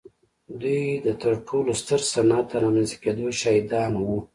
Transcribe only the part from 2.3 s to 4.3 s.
د رامنځته کېدو شاهدان وو.